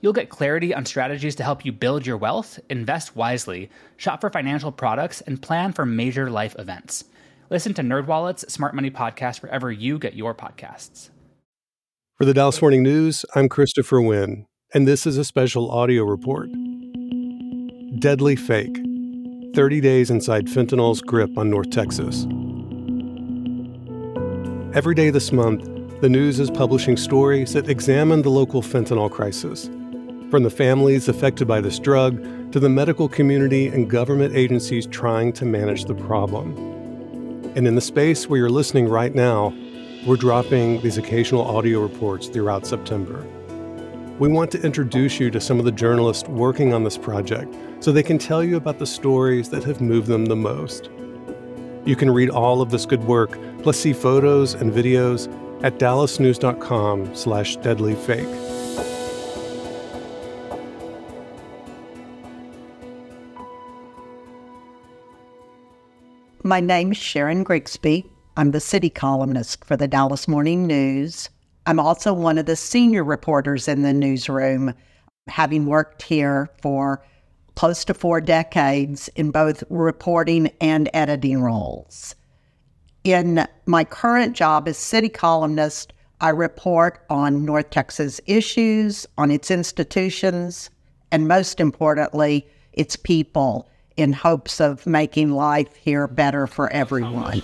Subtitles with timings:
[0.00, 4.30] You'll get clarity on strategies to help you build your wealth, invest wisely, shop for
[4.30, 7.04] financial products, and plan for major life events.
[7.48, 11.10] Listen to NerdWallet's Smart Money Podcast wherever you get your podcasts.
[12.18, 16.50] For the Dallas Morning News, I'm Christopher Wynn, and this is a special audio report.
[17.98, 18.76] Deadly Fake
[19.54, 22.26] 30 Days Inside Fentanyl's Grip on North Texas.
[24.76, 25.64] Every day this month,
[26.02, 29.70] the news is publishing stories that examine the local fentanyl crisis
[30.30, 35.32] from the families affected by this drug to the medical community and government agencies trying
[35.34, 36.56] to manage the problem.
[37.54, 39.54] And in the space where you're listening right now,
[40.06, 43.26] we're dropping these occasional audio reports throughout September.
[44.18, 47.92] We want to introduce you to some of the journalists working on this project so
[47.92, 50.90] they can tell you about the stories that have moved them the most.
[51.84, 55.28] You can read all of this good work, plus see photos and videos
[55.62, 58.45] at dallasnews.com slash deadlyfake.
[66.46, 68.08] My name is Sharon Grigsby.
[68.36, 71.28] I'm the city columnist for the Dallas Morning News.
[71.66, 74.72] I'm also one of the senior reporters in the newsroom,
[75.26, 77.04] having worked here for
[77.56, 82.14] close to four decades in both reporting and editing roles.
[83.02, 89.50] In my current job as city columnist, I report on North Texas issues, on its
[89.50, 90.70] institutions,
[91.10, 97.42] and most importantly, its people in hopes of making life here better for everyone.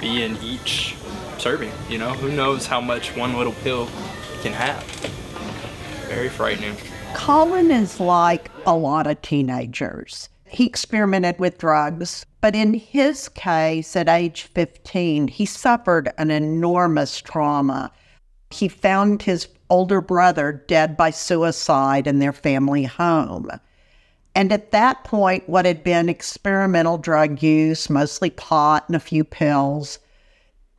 [0.00, 0.96] Be in each
[1.38, 2.10] serving, you know?
[2.14, 3.88] Who knows how much one little pill
[4.42, 4.82] can have?
[6.08, 6.76] Very frightening.
[7.14, 10.28] Colin is like a lot of teenagers.
[10.48, 17.20] He experimented with drugs, but in his case, at age 15, he suffered an enormous
[17.20, 17.90] trauma.
[18.50, 23.50] He found his older brother dead by suicide in their family home.
[24.36, 29.24] And at that point, what had been experimental drug use, mostly pot and a few
[29.24, 29.98] pills,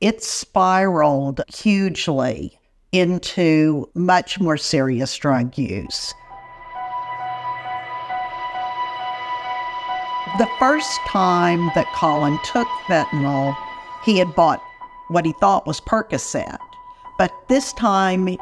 [0.00, 2.58] it spiraled hugely
[2.90, 6.12] into much more serious drug use.
[10.36, 13.56] The first time that Colin took fentanyl,
[14.04, 14.60] he had bought
[15.06, 16.58] what he thought was Percocet.
[17.18, 18.36] But this time,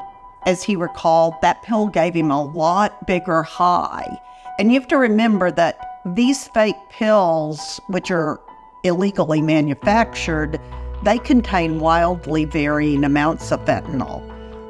[0.47, 4.19] as he recalled, that pill gave him a lot bigger high.
[4.59, 8.41] And you have to remember that these fake pills, which are
[8.85, 10.61] illegally manufactured,
[11.05, 14.23] they contain wildly varying amounts of fentanyl.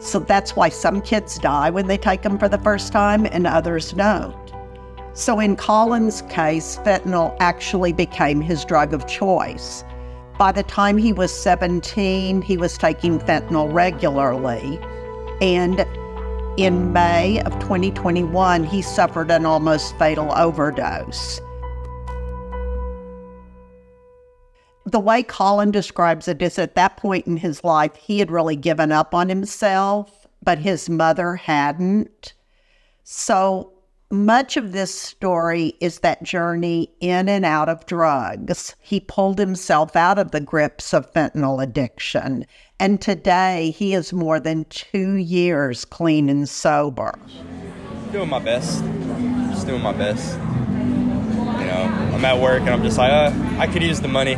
[0.03, 3.47] So that's why some kids die when they take them for the first time and
[3.47, 4.35] others don't.
[5.15, 9.85] So in Colin's case, fentanyl actually became his drug of choice.
[10.39, 14.81] By the time he was 17, he was taking fentanyl regularly.
[15.41, 15.87] And
[16.57, 21.41] in May of 2021, he suffered an almost fatal overdose.
[24.85, 28.57] The way Colin describes it is at that point in his life, he had really
[28.57, 32.35] given up on himself, but his mother hadn't.
[33.05, 33.73] So
[34.11, 38.77] much of this story is that journey in and out of drugs.
[38.79, 42.45] He pulled himself out of the grips of fentanyl addiction.
[42.83, 47.17] And today he is more than two years clean and sober.
[48.11, 48.83] Doing my best.
[49.53, 50.37] Just doing my best.
[50.37, 54.35] You know, I'm at work and I'm just like, uh, I could use the money.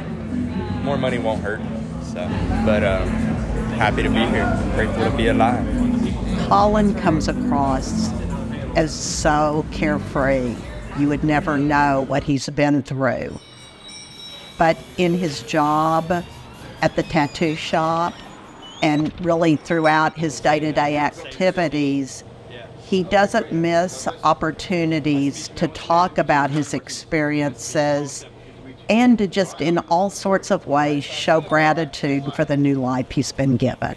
[0.83, 1.63] More money won't hurt.
[2.03, 2.29] So,
[2.67, 3.09] but um,
[3.79, 4.45] happy to be here.
[4.75, 5.65] Grateful to be alive.
[6.47, 8.13] Colin comes across
[8.77, 10.55] as so carefree.
[10.99, 13.41] You would never know what he's been through.
[14.59, 16.13] But in his job
[16.83, 18.13] at the tattoo shop
[18.85, 22.23] and really throughout his day to day activities,
[22.83, 28.27] he doesn't miss opportunities to talk about his experiences
[28.91, 33.33] and to just in all sorts of ways show gratitude for the new life he's
[33.33, 33.97] been given.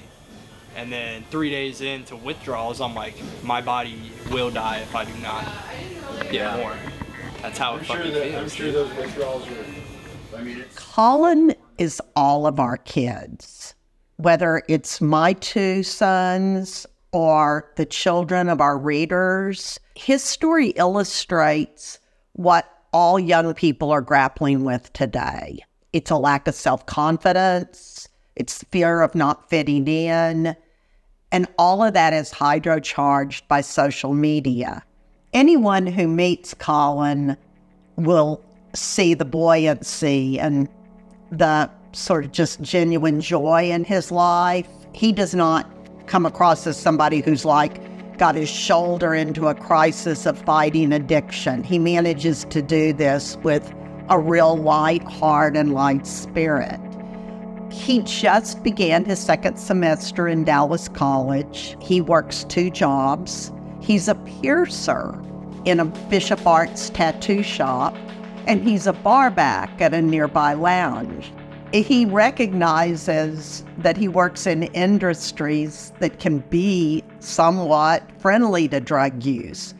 [0.77, 3.99] And then three days into withdrawals, I'm like, my body
[4.31, 5.45] will die if I do not
[6.31, 6.77] get more.
[7.41, 8.41] That's how I'm it fucking sure that, feels.
[8.41, 10.37] I'm sure those withdrawals are.
[10.37, 13.75] I mean, Colin is all of our kids,
[14.17, 19.79] whether it's my two sons or the children of our readers.
[19.95, 21.99] His story illustrates
[22.33, 25.59] what all young people are grappling with today.
[25.93, 30.55] It's a lack of self confidence, it's fear of not fitting in,
[31.31, 34.83] and all of that is hydrocharged by social media.
[35.33, 37.37] Anyone who meets Colin
[37.95, 38.41] will
[38.73, 40.69] see the buoyancy and
[41.31, 44.67] the sort of just genuine joy in his life.
[44.93, 45.69] He does not
[46.07, 47.81] come across as somebody who's like
[48.17, 51.63] got his shoulder into a crisis of fighting addiction.
[51.63, 53.73] He manages to do this with
[54.09, 56.79] a real light heart and light spirit.
[57.71, 61.75] He just began his second semester in Dallas College.
[61.81, 63.51] He works two jobs.
[63.81, 65.19] He's a piercer
[65.65, 67.93] in a Bishop Arts tattoo shop,
[68.47, 71.31] and he's a barback at a nearby lounge.
[71.73, 79.73] He recognizes that he works in industries that can be somewhat friendly to drug use,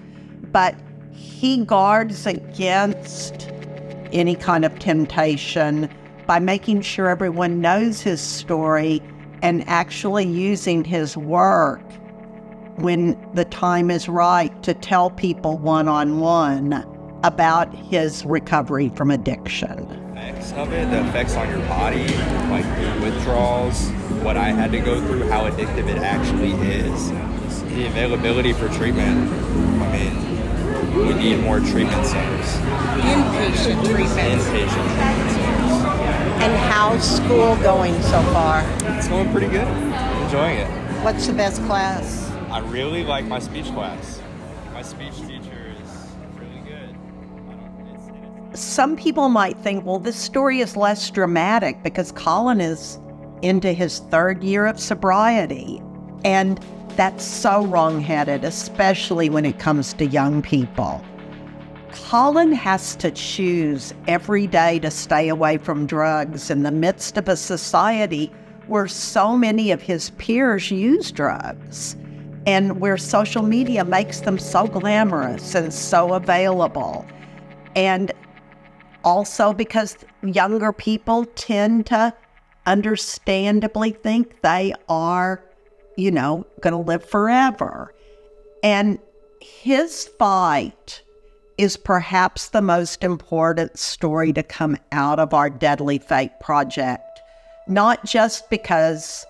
[0.52, 0.76] but
[1.14, 3.50] he guards against
[4.12, 5.90] any kind of temptation
[6.26, 9.02] by making sure everyone knows his story
[9.42, 11.82] and actually using his work
[12.80, 16.86] when the time is right to tell people one on one
[17.24, 20.07] about his recovery from addiction.
[20.28, 22.06] Effects of it, the effects on your body,
[22.50, 23.88] like the withdrawals,
[24.22, 27.12] what I had to go through, how addictive it actually is,
[27.74, 29.32] the availability for treatment.
[29.82, 32.58] I mean, we need more treatment centers.
[33.08, 34.44] Inpatient treatments.
[34.44, 36.44] Inpatient treatment centers.
[36.44, 38.66] And how's school going so far?
[38.98, 39.66] It's going pretty good.
[40.26, 40.68] Enjoying it.
[41.06, 42.30] What's the best class?
[42.52, 44.22] I really like my speech class.
[48.58, 52.98] Some people might think, well, this story is less dramatic because Colin is
[53.44, 55.80] into his third year of sobriety.
[56.26, 56.60] And
[56.96, 61.06] that's so wrongheaded, especially when it comes to young people.
[61.92, 67.30] Colin has to choose every day to stay away from drugs in the midst of
[67.30, 68.32] a society
[68.66, 71.96] where so many of his peers use drugs
[72.48, 77.06] and where social media makes them so glamorous and so available.
[77.76, 78.12] And
[79.04, 82.14] also because younger people tend to
[82.66, 85.44] understandably think they are,
[85.96, 87.94] you know, going to live forever.
[88.64, 89.00] And
[89.42, 91.02] his fight
[91.58, 97.22] is perhaps the most important story to come out of our Deadly Fake project,
[97.68, 99.26] not just because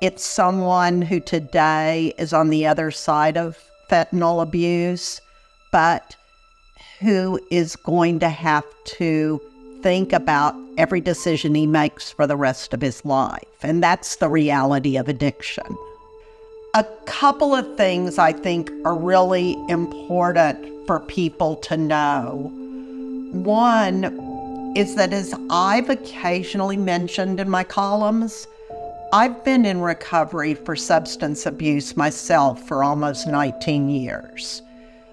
[0.00, 3.58] it's someone who today is on the other side of
[3.90, 5.20] fentanyl abuse,
[5.72, 6.16] but
[7.00, 9.40] who is going to have to
[9.82, 13.44] think about every decision he makes for the rest of his life.
[13.62, 15.66] And that's the reality of addiction.
[16.74, 22.50] A couple of things I think are really important for people to know.
[23.32, 24.04] One
[24.76, 28.46] is that, as I've occasionally mentioned in my columns,
[29.12, 34.62] I've been in recovery for substance abuse myself for almost 19 years.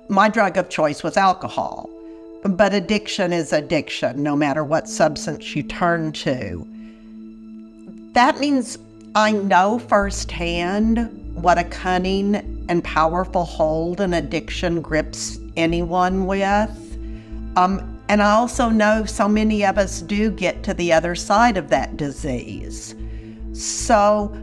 [0.07, 1.90] My drug of choice was alcohol,
[2.44, 6.68] but addiction is addiction, no matter what substance you turn to.
[8.13, 8.78] That means
[9.16, 16.98] I know firsthand what a cunning and powerful hold an addiction grips anyone with.
[17.58, 21.58] Um, and I also know so many of us do get to the other side
[21.58, 22.94] of that disease.
[23.53, 24.36] So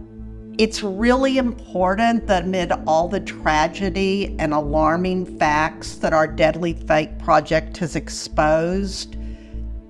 [0.58, 7.18] it's really important that amid all the tragedy and alarming facts that our Deadly Fake
[7.18, 9.16] project has exposed,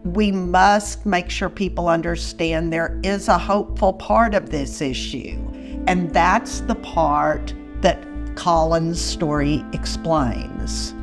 [0.05, 5.39] we must make sure people understand there is a hopeful part of this issue.
[5.87, 7.99] And that's the part that
[8.37, 10.95] Colin's story explains.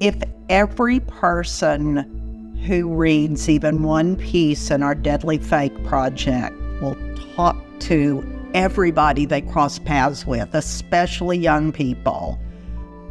[0.00, 0.16] If
[0.50, 6.96] every person who reads even one piece in our Deadly Fake project will
[7.34, 8.24] talk to
[8.54, 12.38] everybody they cross paths with, especially young people,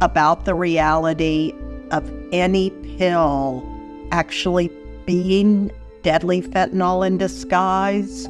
[0.00, 1.52] about the reality
[1.90, 3.68] of any pill
[4.12, 4.70] actually
[5.06, 5.70] being
[6.02, 8.24] deadly fentanyl in disguise,